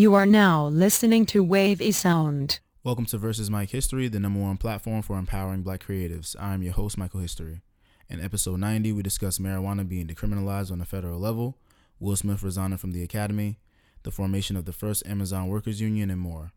[0.00, 2.60] You are now listening to Wavy Sound.
[2.82, 6.34] Welcome to Versus Mike History, the number one platform for empowering black creatives.
[6.40, 7.60] I'm your host, Michael History.
[8.08, 11.58] In episode 90, we discuss marijuana being decriminalized on the federal level,
[11.98, 13.58] Will Smith resigning from the academy,
[14.02, 16.52] the formation of the first Amazon Workers Union, and more.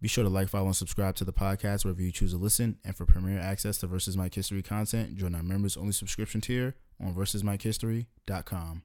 [0.00, 2.78] Be sure to like, follow, and subscribe to the podcast wherever you choose to listen.
[2.82, 6.76] And for premier access to Versus Mike History content, join our members only subscription tier
[6.98, 8.84] on versusmikehistory.com.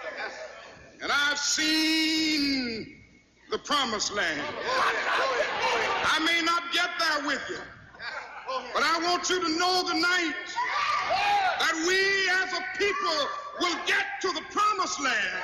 [1.01, 2.95] and I've seen
[3.49, 4.41] the promised land.
[6.03, 7.57] I may not get there with you,
[8.73, 10.35] but I want you to know tonight
[11.59, 13.27] that we as a people
[13.59, 15.41] will get to the promised land.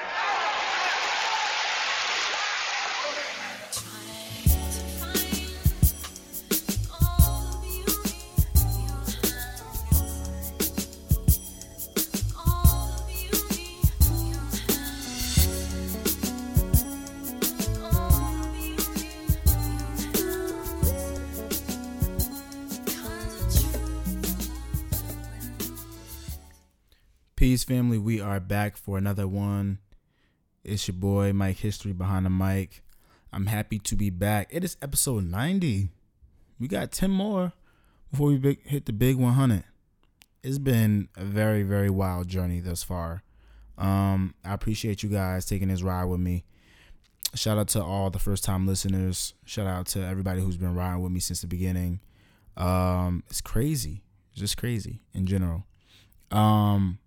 [27.58, 27.98] Peace, family.
[27.98, 29.80] We are back for another one.
[30.64, 32.84] It's your boy, Mike History behind the mic.
[33.34, 34.48] I'm happy to be back.
[34.52, 35.90] It is episode 90.
[36.60, 37.54] We got 10 more
[38.12, 39.64] before we big, hit the big 100.
[40.44, 43.24] It's been a very, very wild journey thus far.
[43.76, 46.46] Um, I appreciate you guys taking this ride with me.
[47.34, 49.34] Shout out to all the first time listeners.
[49.46, 52.02] Shout out to everybody who's been riding with me since the beginning.
[52.56, 54.04] Um, it's crazy.
[54.30, 55.66] It's just crazy in general.
[56.30, 57.00] Um,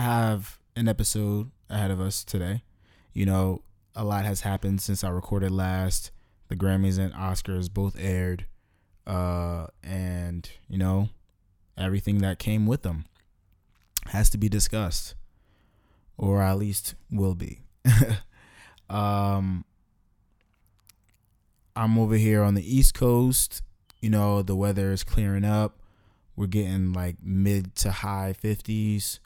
[0.00, 2.62] have an episode ahead of us today.
[3.12, 3.62] You know,
[3.94, 6.10] a lot has happened since I recorded last.
[6.48, 8.46] The Grammys and Oscars both aired.
[9.06, 11.08] Uh, and, you know,
[11.76, 13.04] everything that came with them
[14.06, 15.14] has to be discussed,
[16.16, 17.60] or at least will be.
[18.90, 19.64] um,
[21.76, 23.62] I'm over here on the East Coast.
[24.00, 25.80] You know, the weather is clearing up.
[26.36, 29.18] We're getting like mid to high 50s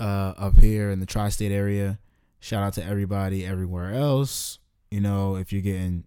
[0.00, 1.98] uh, up here in the tri-state area.
[2.40, 4.58] Shout out to everybody everywhere else.
[4.90, 6.04] You know, if you're getting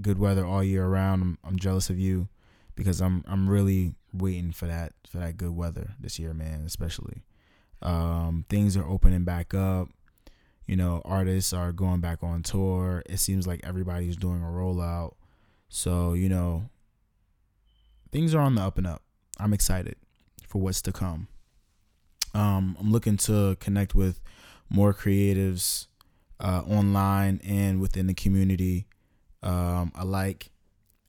[0.00, 2.28] good weather all year around, I'm, I'm jealous of you
[2.74, 6.62] because I'm I'm really waiting for that for that good weather this year, man.
[6.66, 7.22] Especially,
[7.82, 9.88] um, things are opening back up.
[10.66, 13.02] You know, artists are going back on tour.
[13.08, 15.14] It seems like everybody's doing a rollout.
[15.68, 16.68] So you know,
[18.12, 19.02] things are on the up and up.
[19.38, 19.96] I'm excited
[20.46, 21.28] for what's to come.
[22.38, 24.20] Um, I'm looking to connect with
[24.70, 25.86] more creatives
[26.38, 28.86] uh, online and within the community
[29.42, 30.50] um, alike,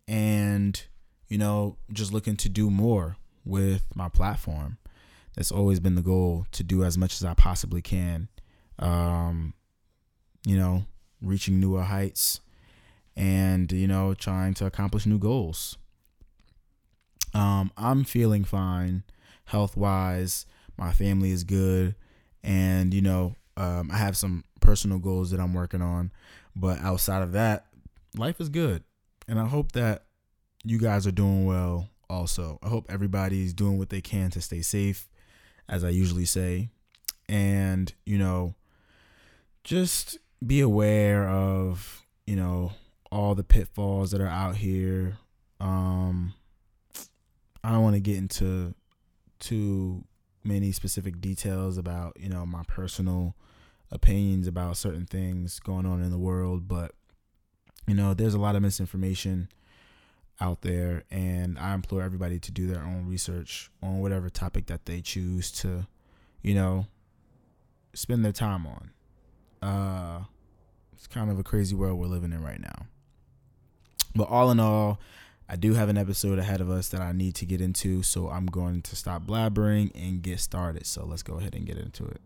[0.08, 0.82] and
[1.28, 4.78] you know, just looking to do more with my platform.
[5.36, 8.28] That's always been the goal to do as much as I possibly can.
[8.80, 9.54] Um,
[10.46, 10.86] you know,
[11.22, 12.40] reaching newer heights
[13.16, 15.78] and, you know, trying to accomplish new goals.
[17.36, 19.04] Um, I'm feeling fine
[19.46, 20.48] health wise.
[20.80, 21.96] My family is good.
[22.42, 26.12] And, you know, um, I have some personal goals that I'm working on.
[26.56, 27.66] But outside of that,
[28.16, 28.84] life is good.
[29.28, 30.06] And I hope that
[30.64, 32.60] you guys are doing well also.
[32.64, 35.10] I hope everybody's doing what they can to stay safe,
[35.68, 36.70] as I usually say.
[37.28, 38.56] And, you know,
[39.66, 42.72] just be aware of, you know,
[43.12, 45.18] all the pitfalls that are out here.
[45.60, 46.34] Um,
[47.64, 48.74] I don't want to get into
[49.40, 50.06] too
[50.50, 53.36] many specific details about, you know, my personal
[53.92, 56.94] opinions about certain things going on in the world, but
[57.88, 59.50] you know, there's a lot of misinformation
[60.42, 64.86] out there and I implore everybody to do their own research on whatever topic that
[64.86, 65.88] they choose to,
[66.42, 66.86] you know,
[67.94, 68.92] spend their time on.
[69.62, 70.24] Uh
[70.94, 72.88] it's kind of a crazy world we're living in right now.
[74.14, 75.00] But all in all,
[75.52, 78.30] I do have an episode ahead of us that I need to get into, so
[78.30, 80.86] I'm going to stop blabbering and get started.
[80.86, 82.22] So let's go ahead and get into it.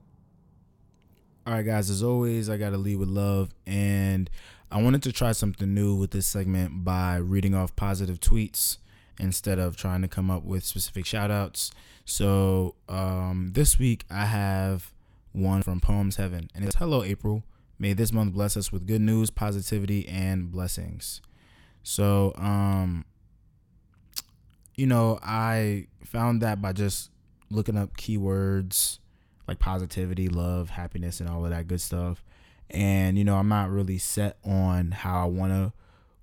[1.47, 3.51] All right, guys, as always, I got to lead with love.
[3.65, 4.29] And
[4.69, 8.79] I wanted to try something new with this segment by reading off positive tweets
[9.17, 11.71] instead of trying to come up with specific shout outs.
[12.03, 14.91] So um, this week, I have
[15.31, 16.49] one from Poems Heaven.
[16.53, 17.43] And it's Hello, April.
[17.79, 21.21] May this month bless us with good news, positivity, and blessings.
[21.83, 23.05] So, um,
[24.75, 27.11] you know, I found that by just
[27.49, 28.99] looking up keywords
[29.47, 32.23] like positivity, love, happiness, and all of that good stuff.
[32.69, 35.73] And, you know, I'm not really set on how I want to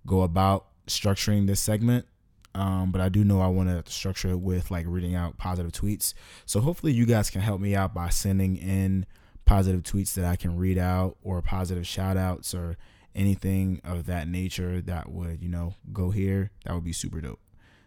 [0.06, 2.06] go about structuring this segment.
[2.54, 5.70] Um, but I do know I want to structure it with like reading out positive
[5.70, 6.14] tweets.
[6.46, 9.06] So hopefully you guys can help me out by sending in
[9.44, 12.76] positive tweets that I can read out or positive shout outs or
[13.14, 16.50] anything of that nature that would, you know, go here.
[16.64, 17.40] That would be super dope.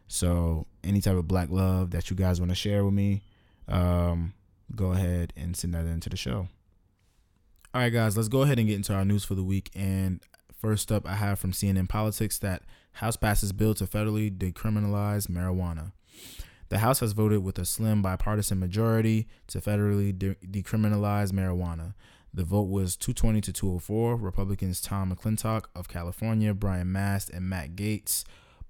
[0.08, 3.24] So any type of black love that you guys want to share with me,
[3.68, 4.34] um,
[4.76, 6.48] go ahead and send that into the show.
[7.74, 9.72] All right, guys, let's go ahead and get into our news for the week.
[9.74, 10.22] And
[10.62, 12.62] first up, I have from CNN Politics that
[12.94, 15.94] House passes bill to federally decriminalize marijuana.
[16.70, 21.94] The House has voted with a slim bipartisan majority to federally de- decriminalize marijuana.
[22.34, 24.16] The vote was 220 to 204.
[24.16, 28.24] Republicans Tom McClintock of California, Brian Mast, and Matt Gaetz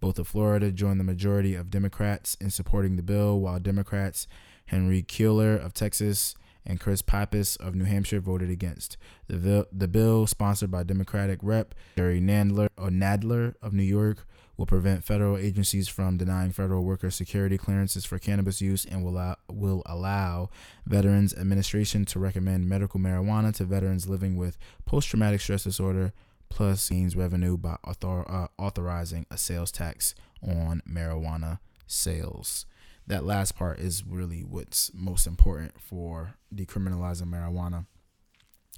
[0.03, 4.27] both of Florida joined the majority of Democrats in supporting the bill, while Democrats
[4.65, 6.35] Henry Cuellar of Texas
[6.65, 8.97] and Chris Pappas of New Hampshire voted against.
[9.27, 11.73] The bill, the bill sponsored by Democratic Rep.
[11.95, 14.27] Jerry Nadler, Nadler of New York,
[14.57, 19.37] will prevent federal agencies from denying federal worker security clearances for cannabis use and will
[19.49, 20.49] will allow
[20.85, 26.11] Veterans Administration to recommend medical marijuana to veterans living with post traumatic stress disorder
[26.53, 32.65] plus gains revenue by author, uh, authorizing a sales tax on marijuana sales.
[33.07, 37.87] That last part is really what's most important for decriminalizing marijuana.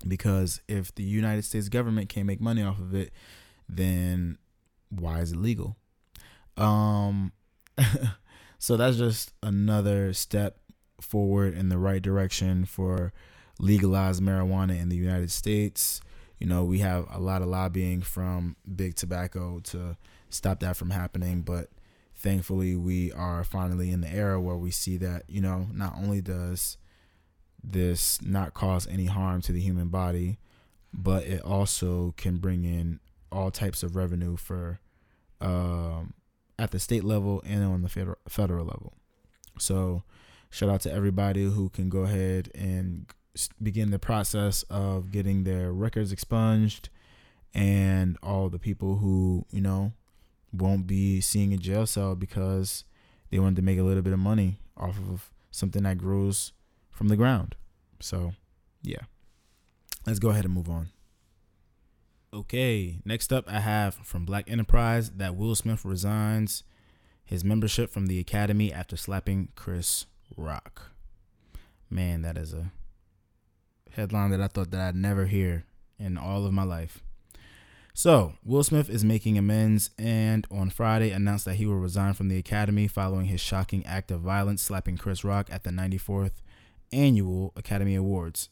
[0.07, 3.11] Because if the United States government can't make money off of it,
[3.67, 4.37] then
[4.89, 5.75] why is it legal?
[6.57, 7.33] Um,
[8.57, 10.59] so that's just another step
[11.01, 13.11] forward in the right direction for
[13.59, 15.99] legalized marijuana in the United States.
[16.39, 19.97] You know, we have a lot of lobbying from big tobacco to
[20.29, 21.69] stop that from happening, but
[22.13, 26.21] thankfully we are finally in the era where we see that, you know, not only
[26.21, 26.77] does
[27.63, 30.37] this not cause any harm to the human body,
[30.93, 32.99] but it also can bring in
[33.31, 34.79] all types of revenue for
[35.41, 36.13] um,
[36.57, 38.93] at the state level and on the federal federal level.
[39.59, 40.03] So,
[40.49, 43.07] shout out to everybody who can go ahead and
[43.61, 46.89] begin the process of getting their records expunged
[47.53, 49.93] and all the people who, you know,
[50.51, 52.83] won't be seeing a jail cell because
[53.29, 56.53] they wanted to make a little bit of money off of something that grows
[56.89, 57.55] from the ground.
[57.99, 58.33] So,
[58.81, 59.03] yeah.
[60.05, 60.89] Let's go ahead and move on.
[62.33, 66.63] Okay, next up, I have from Black Enterprise that Will Smith resigns
[67.23, 70.91] his membership from the Academy after slapping Chris Rock.
[71.89, 72.71] Man, that is a
[73.95, 75.65] headline that I thought that I'd never hear
[75.97, 77.01] in all of my life.
[77.93, 82.27] So, Will Smith is making amends and on Friday announced that he will resign from
[82.27, 86.41] the Academy following his shocking act of violence slapping Chris Rock at the 94th
[86.91, 88.49] Annual Academy Awards.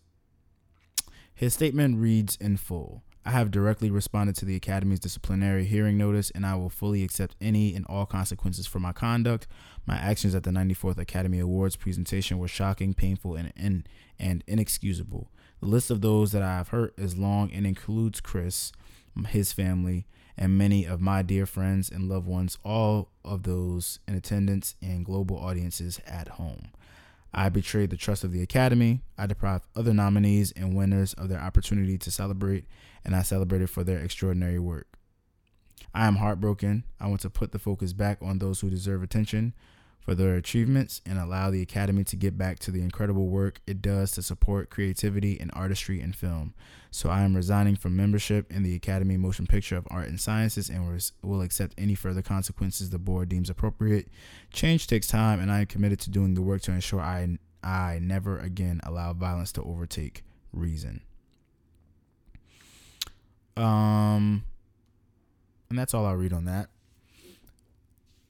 [1.34, 6.30] His statement reads in full I have directly responded to the Academy's disciplinary hearing notice,
[6.32, 9.48] and I will fully accept any and all consequences for my conduct.
[9.86, 13.88] My actions at the 94th Academy Awards presentation were shocking, painful, and, and,
[14.20, 15.32] and inexcusable.
[15.60, 18.72] The list of those that I have hurt is long and includes Chris,
[19.28, 24.16] his family, and many of my dear friends and loved ones, all of those in
[24.16, 26.72] attendance and global audiences at home.
[27.34, 29.02] I betrayed the trust of the Academy.
[29.18, 32.66] I deprived other nominees and winners of their opportunity to celebrate,
[33.04, 34.88] and I celebrated for their extraordinary work.
[35.94, 36.84] I am heartbroken.
[37.00, 39.54] I want to put the focus back on those who deserve attention
[40.04, 43.82] for their achievements and allow the Academy to get back to the incredible work it
[43.82, 46.54] does to support creativity and artistry in film.
[46.92, 50.70] So I am resigning from membership in the Academy Motion Picture of Art and Sciences
[50.70, 54.10] and will accept any further consequences the board deems appropriate.
[54.52, 58.00] Change takes time, and I am committed to doing the work to ensure I I
[58.02, 61.02] never again allow violence to overtake reason.
[63.56, 64.44] Um,
[65.70, 66.70] and that's all I'll read on that.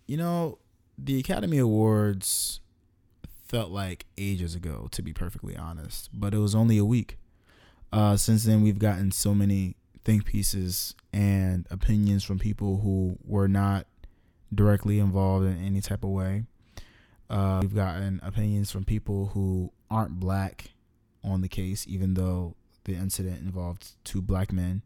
[0.05, 0.59] You know,
[1.03, 2.61] the Academy Awards
[3.45, 7.17] felt like ages ago, to be perfectly honest, but it was only a week.
[7.91, 13.47] Uh, since then, we've gotten so many think pieces and opinions from people who were
[13.47, 13.85] not
[14.53, 16.43] directly involved in any type of way.
[17.29, 20.71] Uh, we've gotten opinions from people who aren't black
[21.23, 22.55] on the case, even though
[22.85, 24.81] the incident involved two black men.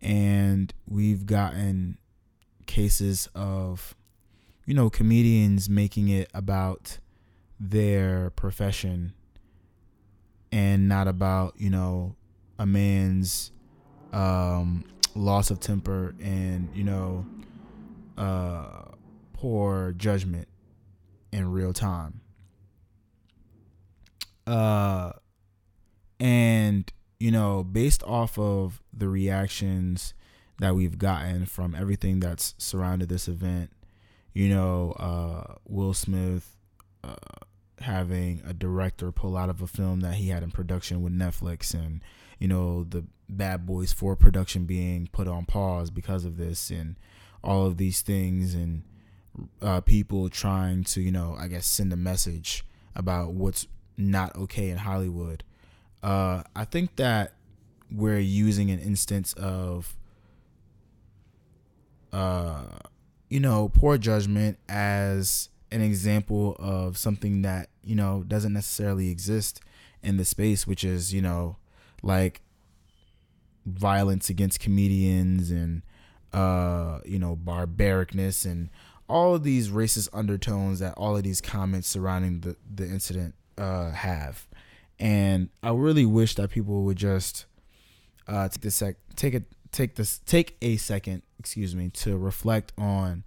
[0.00, 1.98] And we've gotten
[2.66, 3.94] cases of
[4.68, 6.98] you know, comedians making it about
[7.58, 9.14] their profession
[10.52, 12.14] and not about, you know,
[12.58, 13.50] a man's
[14.12, 14.84] um,
[15.14, 17.24] loss of temper and, you know,
[18.18, 18.82] uh,
[19.32, 20.46] poor judgment
[21.32, 22.20] in real time.
[24.46, 25.12] Uh,
[26.20, 30.12] and, you know, based off of the reactions
[30.58, 33.70] that we've gotten from everything that's surrounded this event,
[34.38, 36.54] you know, uh, Will Smith
[37.02, 37.16] uh,
[37.80, 41.74] having a director pull out of a film that he had in production with Netflix,
[41.74, 42.02] and
[42.38, 46.94] you know, the Bad Boys 4 production being put on pause because of this, and
[47.42, 48.84] all of these things, and
[49.60, 52.64] uh, people trying to, you know, I guess send a message
[52.94, 53.66] about what's
[53.96, 55.42] not okay in Hollywood.
[56.00, 57.32] Uh, I think that
[57.90, 59.96] we're using an instance of
[62.12, 62.78] uh
[63.28, 69.60] you know, poor judgment as an example of something that, you know, doesn't necessarily exist
[70.02, 71.56] in the space, which is, you know,
[72.02, 72.40] like
[73.66, 75.82] violence against comedians and
[76.32, 78.70] uh, you know, barbaricness and
[79.08, 83.90] all of these racist undertones that all of these comments surrounding the, the incident uh
[83.90, 84.46] have.
[85.00, 87.46] And I really wish that people would just
[88.26, 92.72] uh take the sec take it take this take a second, excuse me, to reflect
[92.78, 93.24] on,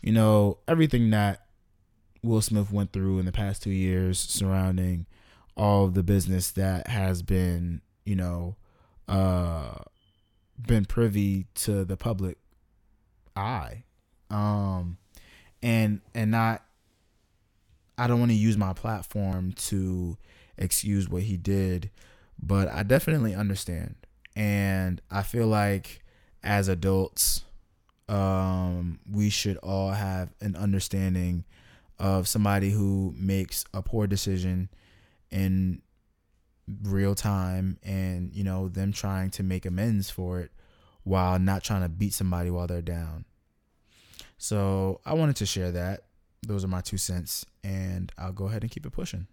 [0.00, 1.46] you know, everything that
[2.22, 5.06] Will Smith went through in the past two years surrounding
[5.56, 8.56] all the business that has been, you know,
[9.08, 9.74] uh
[10.66, 12.38] been privy to the public
[13.36, 13.84] eye.
[14.30, 14.98] Um
[15.62, 16.62] and and not
[17.98, 20.16] I don't want to use my platform to
[20.56, 21.90] excuse what he did,
[22.42, 23.96] but I definitely understand
[24.34, 26.02] and I feel like
[26.42, 27.44] as adults,
[28.08, 31.44] um, we should all have an understanding
[31.98, 34.68] of somebody who makes a poor decision
[35.30, 35.82] in
[36.84, 40.50] real time and you know them trying to make amends for it
[41.04, 43.24] while not trying to beat somebody while they're down.
[44.38, 46.04] So i wanted to share that.
[46.44, 49.28] Those are my two cents and i'll go ahead and keep it pushing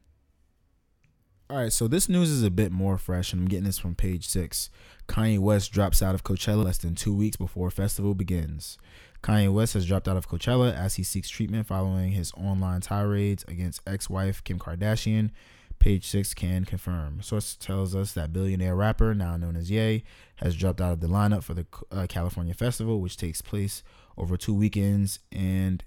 [1.49, 3.95] all right, so this news is a bit more fresh, and I'm getting this from
[3.95, 4.69] page six.
[5.07, 8.77] Kanye West drops out of Coachella less than two weeks before festival begins.
[9.23, 13.43] Kanye West has dropped out of Coachella as he seeks treatment following his online tirades
[13.47, 15.31] against ex-wife Kim Kardashian.
[15.79, 17.21] Page six can confirm.
[17.23, 20.03] Source tells us that billionaire rapper, now known as Ye,
[20.35, 23.81] has dropped out of the lineup for the uh, California Festival, which takes place
[24.17, 25.81] over two weekends in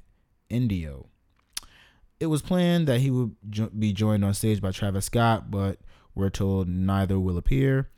[0.50, 1.11] Indio.
[2.22, 5.80] It was planned that he would jo- be joined on stage by Travis Scott, but
[6.14, 7.90] we're told neither will appear.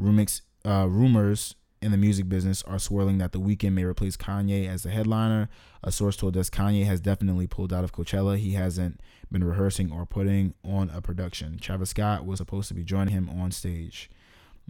[0.00, 4.68] Rumix, uh, rumors in the music business are swirling that the Weeknd may replace Kanye
[4.68, 5.48] as the headliner.
[5.82, 8.38] A source told us Kanye has definitely pulled out of Coachella.
[8.38, 9.00] He hasn't
[9.32, 11.58] been rehearsing or putting on a production.
[11.58, 14.08] Travis Scott was supposed to be joining him on stage.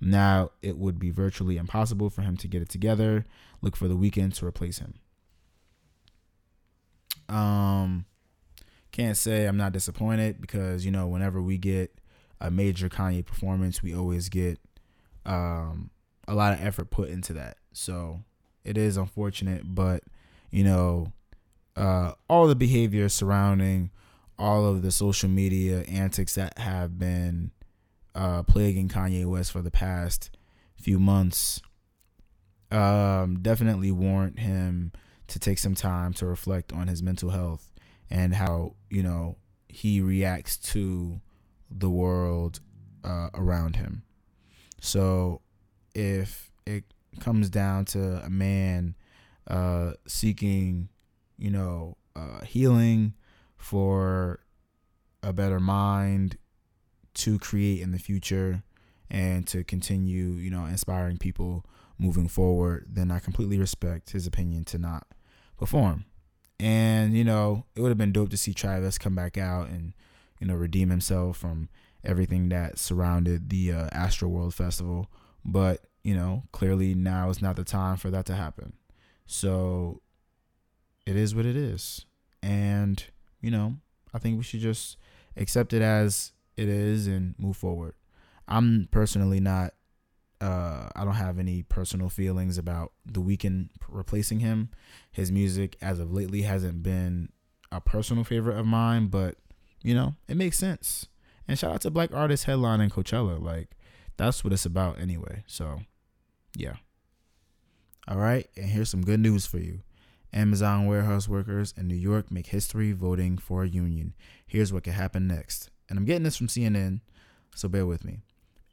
[0.01, 3.27] Now it would be virtually impossible for him to get it together.
[3.61, 4.95] Look for the Weeknd to replace him.
[7.29, 8.07] Um,
[8.93, 11.99] can't say I'm not disappointed because you know whenever we get
[12.41, 14.59] a major Kanye performance, we always get
[15.25, 15.91] um,
[16.29, 17.57] a lot of effort put into that.
[17.73, 18.21] So
[18.65, 20.05] it is unfortunate, but
[20.51, 21.13] you know,
[21.77, 23.91] uh, all the behavior surrounding
[24.39, 27.51] all of the social media antics that have been
[28.15, 30.31] uh, plaguing Kanye West for the past
[30.77, 31.61] few months
[32.73, 34.93] um, definitely warrant him
[35.29, 37.72] to take some time to reflect on his mental health
[38.13, 39.37] and how you know
[39.69, 41.21] he reacts to
[41.71, 42.61] the world
[43.03, 44.03] uh, around him.
[44.81, 45.41] So
[45.95, 46.85] if it
[47.21, 48.95] comes down to a man
[49.49, 50.91] uh, seeking,
[51.39, 53.15] you know, uh, healing
[53.57, 54.41] for
[55.23, 56.37] a better mind
[57.15, 58.63] to create in the future
[59.11, 61.65] and to continue, you know, inspiring people
[61.99, 65.07] moving forward, then I completely respect his opinion to not
[65.57, 66.05] perform.
[66.63, 69.95] And, you know, it would have been dope to see Travis come back out and,
[70.39, 71.69] you know, redeem himself from
[72.05, 75.11] everything that surrounded the uh, Astroworld Festival.
[75.45, 78.75] But, you know, clearly now is not the time for that to happen.
[79.27, 80.03] So
[81.05, 82.07] it is what it is.
[82.45, 83.03] And,
[83.41, 83.79] you know,
[84.15, 84.99] I think we should just
[85.37, 87.95] accept it as it is and move forward.
[88.47, 89.75] I'm personally not
[90.43, 94.71] uh, I don't have any personal feelings about the Weeknd replacing him.
[95.13, 97.29] His music, as of lately, hasn't been
[97.71, 99.37] a personal favorite of mine, but
[99.85, 101.07] you know, it makes sense.
[101.47, 103.41] And shout out to Black Artists headlining Coachella.
[103.41, 103.77] Like,
[104.17, 105.45] that's what it's about anyway.
[105.47, 105.83] So,
[106.57, 106.75] yeah.
[108.09, 109.83] All right, and here's some good news for you.
[110.33, 114.15] Amazon warehouse workers in New York make history voting for a union.
[114.45, 115.71] Here's what could happen next.
[115.89, 117.01] And I'm getting this from CNN,
[117.55, 118.23] so bear with me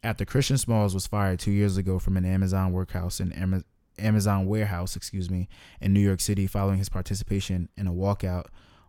[0.03, 3.63] after Christian Smalls was fired two years ago from an Amazon workhouse in
[3.97, 5.49] Amazon warehouse, excuse me,
[5.81, 8.45] in New York City following his participation in a walkout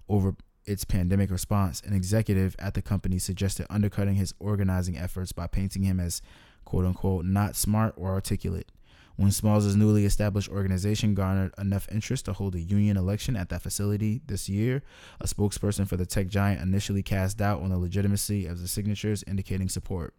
[0.09, 0.37] over
[0.67, 5.83] its pandemic response, an executive at the company suggested undercutting his organizing efforts by painting
[5.83, 6.23] him as
[6.65, 8.71] quote unquote not smart or articulate.
[9.17, 13.63] When Smalls' newly established organization garnered enough interest to hold a union election at that
[13.63, 14.83] facility this year,
[15.21, 19.25] a spokesperson for the tech giant initially cast doubt on the legitimacy of the signatures
[19.27, 20.15] indicating support.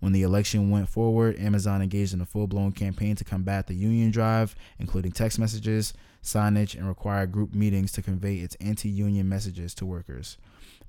[0.00, 3.74] When the election went forward, Amazon engaged in a full blown campaign to combat the
[3.74, 5.92] union drive, including text messages,
[6.22, 10.38] signage, and required group meetings to convey its anti union messages to workers.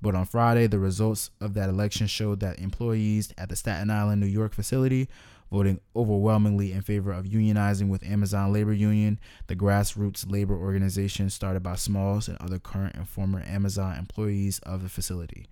[0.00, 4.20] But on Friday, the results of that election showed that employees at the Staten Island,
[4.20, 5.08] New York facility
[5.52, 11.62] voting overwhelmingly in favor of unionizing with Amazon Labor Union, the grassroots labor organization started
[11.62, 15.46] by Smalls and other current and former Amazon employees of the facility.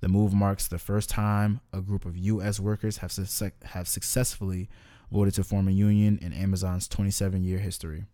[0.00, 2.60] The move marks the first time a group of U.S.
[2.60, 4.68] workers have, su- have successfully
[5.10, 8.04] voted to form a union in Amazon's 27 year history.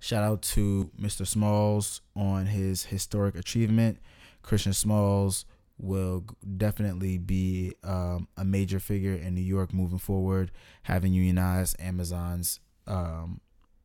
[0.00, 1.26] Shout out to Mr.
[1.26, 3.98] Smalls on his historic achievement.
[4.42, 5.44] Christian Smalls
[5.78, 6.24] will
[6.56, 10.50] definitely be um, a major figure in New York moving forward,
[10.82, 13.40] having unionized Amazon's um,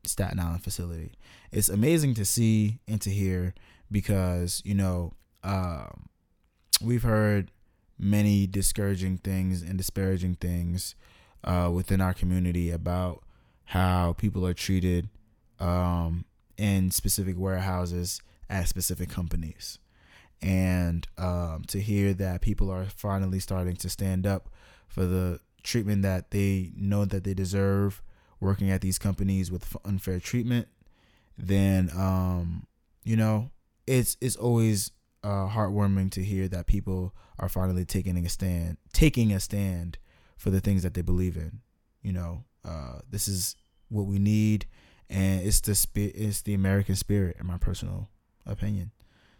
[0.06, 1.14] Staten Island facility.
[1.52, 3.54] It's amazing to see and to hear
[3.92, 6.08] because, you know, um,
[6.84, 7.52] we've heard
[7.98, 10.96] many discouraging things and disparaging things
[11.44, 13.24] uh, within our community about
[13.66, 15.10] how people are treated
[15.60, 16.26] um,
[16.58, 19.80] in specific warehouses at specific companies.
[20.42, 24.50] And um, to hear that people are finally starting to stand up
[24.88, 28.02] for the treatment that they know that they deserve
[28.42, 30.68] working at these companies with unfair treatment,
[31.38, 32.68] then um,
[33.06, 33.50] you know
[33.88, 34.92] it's it's always
[35.24, 39.98] uh, heartwarming to hear that people are finally taking a stand, taking a stand
[40.38, 41.62] for the things that they believe in.
[42.02, 43.56] You know, uh, this is
[43.90, 44.66] what we need,
[45.10, 48.10] and it's the spirit, it's the American spirit, in my personal
[48.46, 48.92] opinion.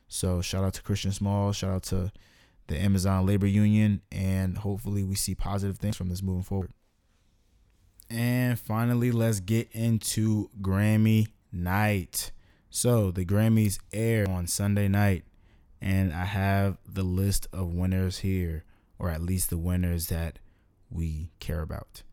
[0.08, 2.12] So shout out to Christian Small, shout out to
[2.68, 6.72] the Amazon Labor Union, and hopefully we see positive things from this moving forward.
[8.10, 12.32] And finally, let's get into Grammy night.
[12.70, 15.26] So the Grammys air on Sunday night
[15.84, 18.64] and I have the list of winners here,
[18.98, 20.40] or at least the winners that
[20.90, 22.04] we care about.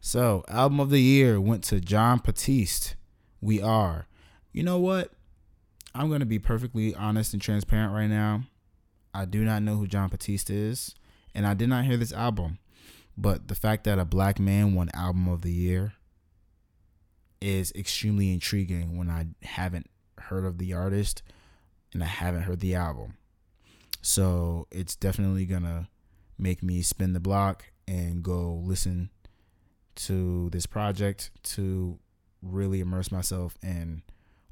[0.00, 2.96] So, album of the year went to Jon Batiste.
[3.42, 4.06] We are.
[4.50, 5.12] You know what?
[5.94, 8.44] I'm going to be perfectly honest and transparent right now.
[9.12, 10.94] I do not know who Jon Batiste is,
[11.34, 12.58] and I did not hear this album.
[13.14, 15.92] But the fact that a black man won album of the year
[17.42, 21.22] is extremely intriguing when I haven't heard of the artist
[21.92, 23.17] and I haven't heard the album.
[24.00, 25.88] So it's definitely gonna
[26.38, 29.10] make me spin the block and go listen
[29.96, 31.98] to this project to
[32.42, 34.02] really immerse myself in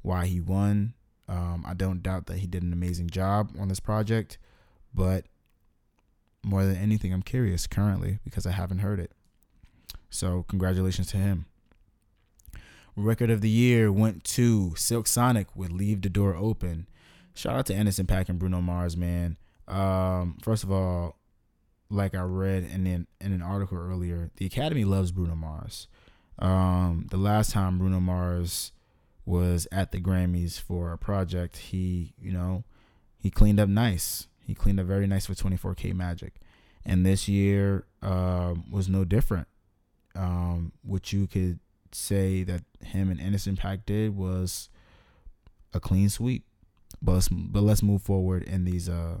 [0.01, 0.93] why he won.
[1.29, 4.37] Um, I don't doubt that he did an amazing job on this project,
[4.93, 5.25] but
[6.43, 9.11] more than anything, I'm curious currently because I haven't heard it.
[10.09, 11.45] So, congratulations to him.
[12.95, 16.87] Record of the year went to Silk Sonic with Leave the Door Open
[17.37, 19.37] shout out to Anderson .Paak and Bruno Mars, man.
[19.67, 21.17] Um, first of all,
[21.89, 25.87] like I read in an, in an article earlier, the Academy loves Bruno Mars.
[26.39, 28.71] Um, the last time Bruno Mars
[29.25, 32.63] was at the Grammys for a project, he, you know,
[33.17, 34.27] he cleaned up nice.
[34.39, 36.35] He cleaned up very nice for 24K Magic.
[36.85, 39.47] And this year uh, was no different.
[40.15, 41.59] Um, what you could
[41.91, 44.69] say that him and Anderson .Paak did was
[45.73, 46.46] a clean sweep.
[47.01, 49.19] But let's, but let's move forward in these uh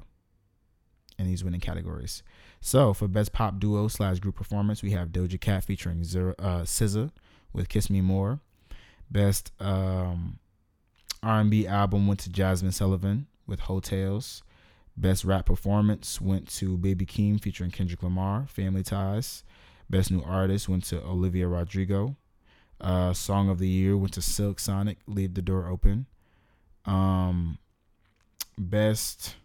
[1.17, 2.23] in these winning categories.
[2.61, 6.61] So for best pop duo slash group performance, we have Doja Cat featuring Zero, uh,
[6.61, 7.11] SZA
[7.53, 8.39] with "Kiss Me More."
[9.09, 10.39] Best um,
[11.23, 14.43] R&B album went to Jazmine Sullivan with "Heaux Tales."
[14.95, 19.43] Best rap performance went to Baby Keem featuring Kendrick Lamar, "Family Ties."
[19.89, 22.17] Best new artist went to Olivia Rodrigo.
[22.81, 26.07] Uh, song of the year went to Silk Sonic, "Leave the Door Open."
[26.87, 27.57] Um,
[28.57, 29.35] best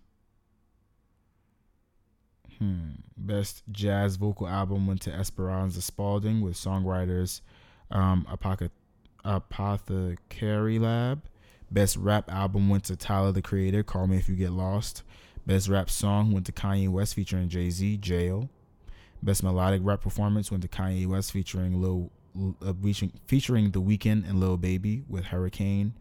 [2.63, 2.91] Hmm.
[3.17, 7.41] Best jazz vocal album went to Esperanza Spalding with songwriters
[7.91, 8.25] um,
[9.25, 11.23] Apothecary Lab.
[11.73, 15.03] Best rap album went to Tyler the Creator, Call Me If You Get Lost.
[15.45, 18.49] Best rap song went to Kanye West featuring Jay Z, Jail.
[19.21, 22.13] Best melodic rap performance went to Kanye West featuring Lil,
[22.65, 22.75] uh,
[23.27, 25.95] featuring The Weeknd and Lil Baby with Hurricane.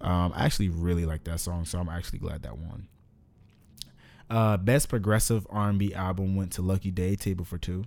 [0.00, 2.86] Um, I actually really like that song, so I'm actually glad that won.
[4.30, 7.84] Uh, best progressive R&B album went to Lucky Daye, Table for Two.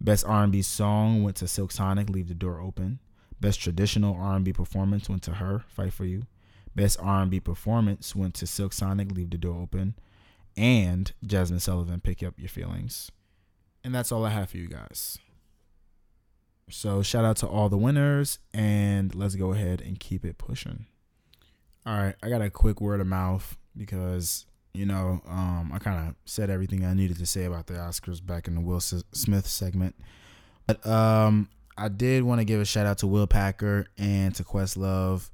[0.00, 3.00] Best R&B song went to Silk Sonic, Leave the Door Open.
[3.40, 6.22] Best traditional R&B performance went to her, Fight for You.
[6.74, 9.94] Best R&B performance went to Silk Sonic, Leave the Door Open,
[10.56, 13.10] and Jazmine Sullivan, Pick Up Your Feelings.
[13.84, 15.18] And that's all I have for you guys.
[16.70, 20.86] So shout out to all the winners, and let's go ahead and keep it pushing.
[21.88, 26.06] All right, I got a quick word of mouth because you know, um, I kind
[26.06, 29.46] of said everything I needed to say about the Oscars back in the Will Smith
[29.46, 29.94] segment.
[30.66, 31.48] But um,
[31.78, 35.30] I did want to give a shout out to Will Packer and to Questlove.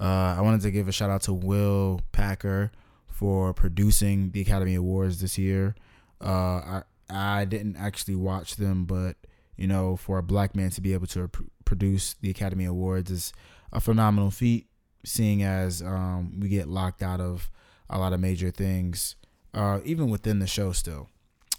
[0.00, 2.72] Uh, I wanted to give a shout out to Will Packer
[3.06, 5.76] for producing the Academy Awards this year.
[6.20, 9.14] Uh, I I didn't actually watch them, but
[9.56, 13.12] you know, for a black man to be able to pr- produce the Academy Awards
[13.12, 13.32] is
[13.72, 14.66] a phenomenal feat.
[15.04, 17.50] Seeing as um, we get locked out of
[17.90, 19.16] a lot of major things,
[19.52, 21.08] uh, even within the show still.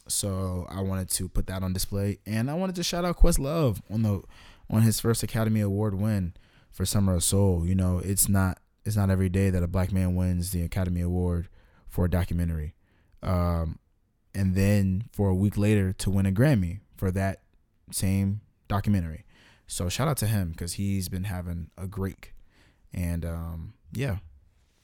[0.08, 3.82] So I wanted to put that on display, and I wanted to shout out Questlove
[3.92, 4.22] on the
[4.70, 6.34] on his first Academy Award win
[6.72, 7.66] for Summer of Soul.
[7.66, 11.02] You know, it's not it's not every day that a black man wins the Academy
[11.02, 11.50] Award
[11.88, 12.76] for a documentary,
[13.24, 13.80] um,
[14.34, 17.42] and then for a week later to win a Grammy for that
[17.92, 19.26] same documentary.
[19.68, 22.32] So shout out to him because he's been having a great,
[22.96, 24.18] and um, yeah,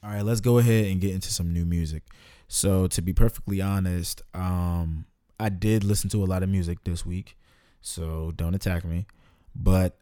[0.04, 2.04] all right, let's go ahead and get into some new music.
[2.46, 5.06] So to be perfectly honest, um,
[5.40, 7.36] I did listen to a lot of music this week,
[7.80, 9.06] so don't attack me.
[9.56, 9.96] But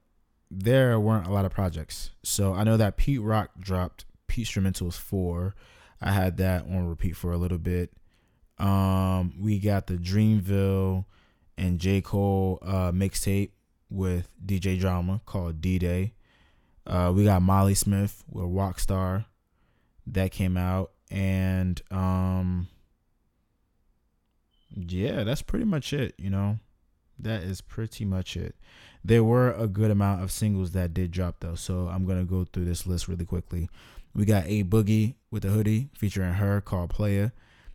[0.51, 2.11] there weren't a lot of projects.
[2.25, 5.55] So I know that Pete Rock dropped PeteStrumentals 4.
[6.03, 7.93] I had that on repeat for a little bit.
[8.59, 11.05] Um, we got the Dreamville
[11.57, 12.01] and J.
[12.01, 13.51] Cole uh, mixtape
[13.89, 16.15] with DJ Drama called D Day.
[16.87, 19.27] Uh, we got Molly Smith with Rockstar.
[20.07, 20.93] That came out.
[21.11, 22.69] And um
[24.77, 26.59] yeah that's pretty much it you know?
[27.19, 28.55] That is pretty much it.
[29.05, 32.45] There were a good amount of singles that did drop though so i'm gonna go
[32.45, 33.69] through this list really quickly.
[34.15, 37.33] We got a boogie with a hoodie featuring her called player.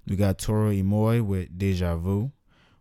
[0.08, 2.32] We got toro y moi with deja vu.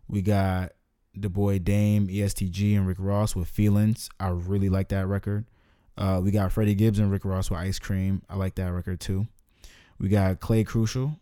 [0.07, 0.71] We got
[1.13, 4.09] the boy dame estg and rick ross with feelings.
[4.19, 5.45] I really like that record
[5.97, 8.99] uh, we got freddie gibbs and rick ross with ice cream i like that record
[8.99, 9.27] too
[9.97, 11.19] we got Clay Crucial,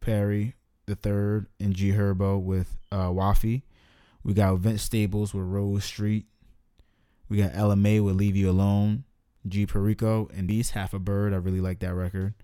[0.00, 0.54] Perry
[0.86, 3.62] the third, and G Herbo with uh, Wafi.
[4.24, 6.26] We got Vince Staples with Rose Street.
[7.28, 9.04] We got Mai with Leave You Alone.
[9.46, 11.32] G Perico and These Half a Bird.
[11.32, 12.34] I really like that record.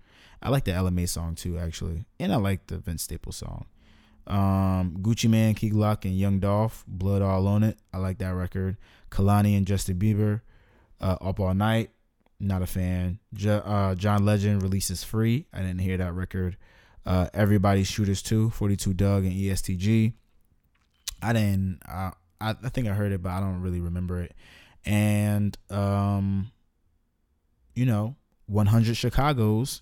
[0.41, 3.65] I like the LMA song too, actually, and I like the Vince Staples song.
[4.27, 7.77] Um, Gucci Mane, Key Glock, and Young Dolph, Blood All on It.
[7.93, 8.77] I like that record.
[9.11, 10.41] Kalani and Justin Bieber,
[11.01, 11.91] uh, Up All Night.
[12.39, 13.19] Not a fan.
[13.45, 15.47] Uh, John Legend releases Free.
[15.53, 16.57] I didn't hear that record.
[17.05, 20.13] Uh, Everybody's Shooters 2, 42 Dugg, and ESTG.
[21.21, 21.79] I didn't.
[21.87, 24.33] I, I think I heard it, but I don't really remember it.
[24.85, 26.51] And, um,
[27.73, 28.15] you know,
[28.47, 29.81] 100 Chicago's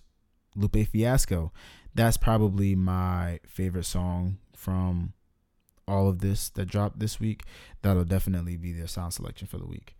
[0.55, 1.51] Lupe Fiasco.
[1.95, 5.13] That's probably my favorite song from
[5.87, 7.43] all of this that dropped this week.
[7.81, 9.95] That'll definitely be their sound selection for the week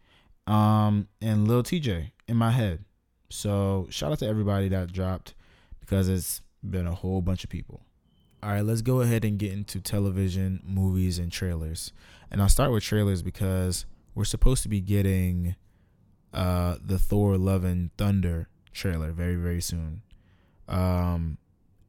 [0.47, 2.86] um, and Lil Tjay in my head.
[3.29, 5.34] So shout out to everybody that dropped
[5.79, 7.82] because it's been a whole bunch of people.
[8.41, 11.93] All right, let's go ahead and get into television, movies, and trailers.
[12.29, 15.56] And I'll start with trailers because we're supposed to be getting
[16.34, 20.01] uh, the Thor Love and Thunder trailer very, very soon.
[20.67, 21.38] Um,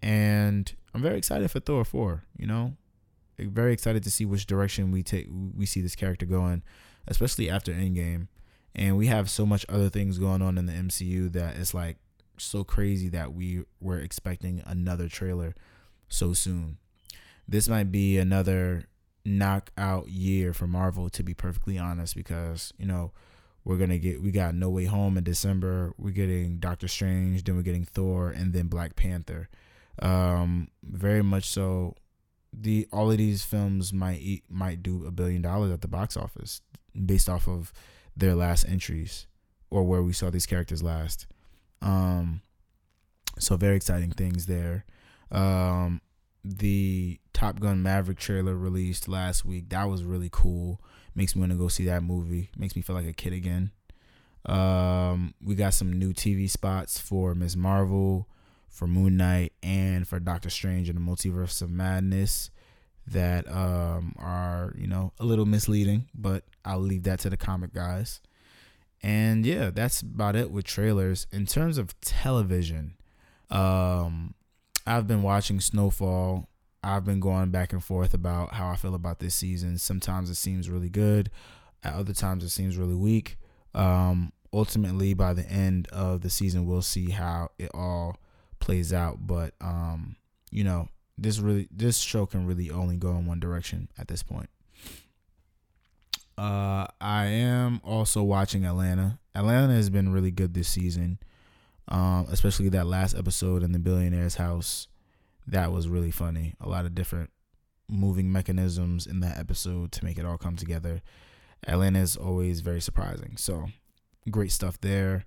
[0.00, 2.76] and I'm very excited for Thor 4, you know?
[3.38, 6.62] Very excited to see which direction we take we see this character going,
[7.08, 8.28] especially after Endgame.
[8.74, 11.96] And we have so much other things going on in the MCU that it's like
[12.38, 15.54] so crazy that we were expecting another trailer
[16.08, 16.78] so soon.
[17.46, 18.88] This might be another
[19.24, 23.12] knockout year for Marvel, to be perfectly honest, because, you know,
[23.64, 27.56] we're gonna get we got No Way Home in December, we're getting Doctor Strange, then
[27.56, 29.48] we're getting Thor, and then Black Panther.
[30.02, 31.94] Um, very much so
[32.52, 36.16] the all of these films might eat, might do a billion dollars at the box
[36.16, 36.60] office
[37.06, 37.72] based off of
[38.16, 39.26] their last entries
[39.70, 41.26] or where we saw these characters last.
[41.82, 42.42] Um,
[43.38, 44.84] so very exciting things there.
[45.30, 46.00] Um,
[46.44, 49.70] the Top Gun Maverick trailer released last week.
[49.70, 50.80] That was really cool.
[51.14, 52.50] Makes me want to go see that movie.
[52.56, 53.70] Makes me feel like a kid again.
[54.46, 57.56] Um, we got some new TV spots for Ms.
[57.56, 58.28] Marvel,
[58.68, 62.50] for Moon Knight, and for Doctor Strange in the Multiverse of Madness
[63.08, 67.72] that um, are, you know, a little misleading, but I'll leave that to the comic
[67.74, 68.20] guys.
[69.02, 71.26] And yeah, that's about it with trailers.
[71.30, 72.94] In terms of television,
[73.50, 74.34] um,
[74.86, 76.48] I've been watching Snowfall.
[76.82, 79.78] I've been going back and forth about how I feel about this season.
[79.78, 81.30] Sometimes it seems really good,
[81.82, 83.36] at other times it seems really weak.
[83.74, 88.16] Um, ultimately, by the end of the season, we'll see how it all
[88.60, 89.26] plays out.
[89.26, 90.16] But um,
[90.50, 94.22] you know, this really this show can really only go in one direction at this
[94.22, 94.50] point.
[96.36, 99.20] Uh, I am also watching Atlanta.
[99.34, 101.18] Atlanta has been really good this season
[101.88, 104.88] um, especially that last episode in the billionaire's house.
[105.46, 106.54] That was really funny.
[106.60, 107.30] A lot of different
[107.88, 111.02] moving mechanisms in that episode to make it all come together.
[111.66, 113.36] Atlanta is always very surprising.
[113.36, 113.66] So
[114.30, 115.26] great stuff there.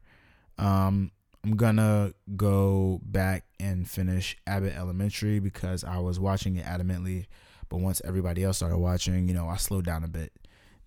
[0.58, 1.12] Um,
[1.44, 7.28] I'm gonna go back and finish Abbott Elementary because I was watching it adamantly,
[7.70, 10.34] but once everybody else started watching, you know, I slowed down a bit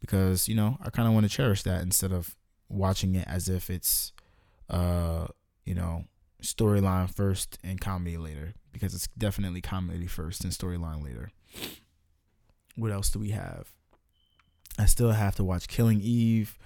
[0.01, 2.37] because you know I kind of want to cherish that instead of
[2.69, 4.13] watching it as if it's
[4.69, 5.27] uh
[5.65, 6.05] you know,
[6.43, 11.31] storyline first and comedy later because it's definitely comedy first and storyline later.
[12.77, 13.73] What else do we have?
[14.79, 16.59] I still have to watch Killing Eve.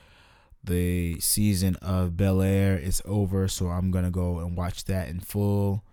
[0.65, 5.21] The season of Bel Air is over, so I'm gonna go and watch that in
[5.21, 5.85] full.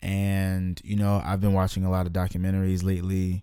[0.00, 3.42] And you know, I've been watching a lot of documentaries lately.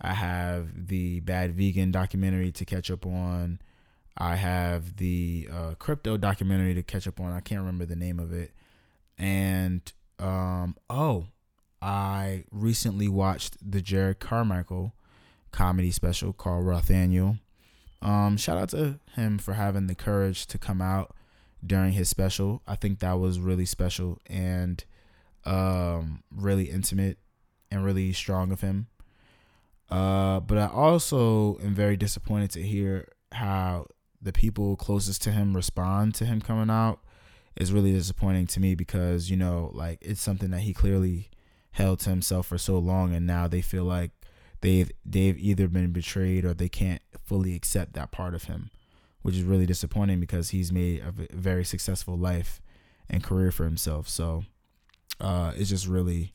[0.00, 3.60] I have the Bad Vegan documentary to catch up on.
[4.16, 7.32] I have the uh, crypto documentary to catch up on.
[7.32, 8.52] I can't remember the name of it.
[9.18, 11.26] And um, oh,
[11.82, 14.94] I recently watched the Jerrod Carmichael
[15.52, 17.38] comedy special called Rothaniel.
[18.02, 21.14] Um, shout out to him for having the courage to come out
[21.64, 22.62] during his special.
[22.66, 24.84] I think that was really special and
[25.44, 27.18] um, really intimate
[27.70, 28.88] and really strong of him.
[29.90, 33.86] Uh, but I also am very disappointed to hear how
[34.20, 37.00] the people closest to him respond to him coming out
[37.54, 41.30] is really disappointing to me because you know like it's something that he clearly
[41.72, 44.10] held to himself for so long and now they feel like
[44.66, 48.70] they've they've either been betrayed or they can't fully accept that part of him
[49.22, 52.60] which is really disappointing because he's made a very successful life
[53.08, 54.44] and career for himself so
[55.20, 56.34] uh, it's just really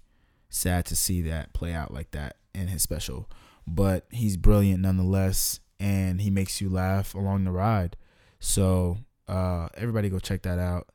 [0.49, 3.29] sad to see that play out like that in his special
[3.67, 7.97] but he's brilliant nonetheless and he makes you laugh along the ride.
[8.39, 10.89] So uh, everybody go check that out.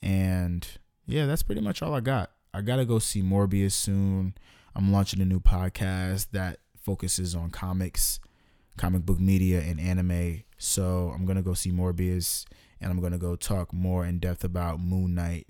[0.00, 0.66] And
[1.06, 2.30] yeah, that's pretty much all I got.
[2.54, 4.34] I gotta go see Morbius soon.
[4.74, 8.20] I'm launching a new podcast that focuses on comics,
[8.76, 10.44] comic book media, and anime.
[10.58, 12.44] So I'm gonna go see Morbius,
[12.80, 15.46] and I'm gonna go talk more in depth about Moon Knight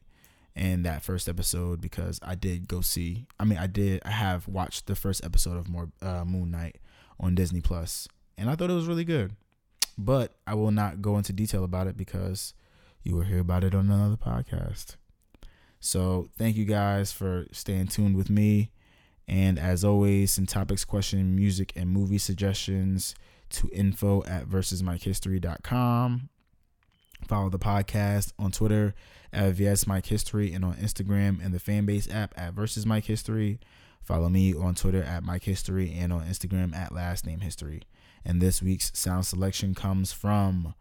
[0.55, 3.27] and that first episode because I did go see.
[3.41, 4.03] I mean, I did.
[4.05, 6.77] I have watched the first episode of more uh, Moon Knight
[7.19, 9.35] on Disney Plus, and I thought it was really good.
[9.99, 12.55] But I will not go into detail about it because
[13.03, 14.97] you will hear about it on another podcast.
[15.81, 18.71] So thank you guys for staying tuned with me.
[19.29, 23.15] And as always, some topics, question, music, and movie suggestions
[23.51, 26.29] to info at versusmikehistory.com.
[27.27, 28.95] Follow the podcast on Twitter
[29.33, 33.61] at VS Mike History and on Instagram and the fanbase app at Versus Mike History.
[34.03, 37.83] Follow me on Twitter at Mike History and on Instagram at Last Name History.
[38.25, 40.75] And this week's sound selection comes from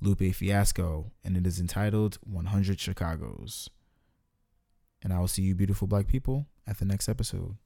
[0.00, 3.70] Lupe Fiasco, and it is entitled 100 Chicago's.
[5.02, 7.56] And I will see you, beautiful black people, at the next episode.